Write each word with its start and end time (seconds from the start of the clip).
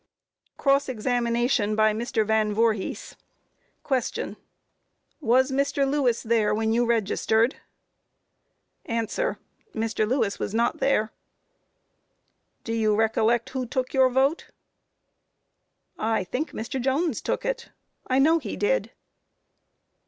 Cross 0.57 0.89
Examination 0.89 1.75
by 1.75 1.93
MR. 1.93 2.25
VAN 2.25 2.55
VOORHIS: 2.55 3.15
Q. 3.85 4.35
Was 5.19 5.51
Mr. 5.51 5.87
Lewis 5.87 6.23
there 6.23 6.55
when 6.55 6.73
you 6.73 6.87
registered? 6.87 7.57
A. 8.87 8.93
Mr. 9.01 10.07
Lewis 10.09 10.39
was 10.39 10.55
not 10.55 10.79
there. 10.79 11.11
Q. 12.63 12.63
Do 12.63 12.73
you 12.73 12.95
recollect 12.95 13.49
who 13.51 13.67
took 13.67 13.93
your 13.93 14.09
vote? 14.09 14.49
A. 15.99 16.01
I 16.03 16.23
think 16.23 16.49
Mr. 16.49 16.81
Jones 16.81 17.21
took 17.21 17.45
it; 17.45 17.69
I 18.07 18.17
know 18.17 18.39
he 18.39 18.55
did. 18.55 18.89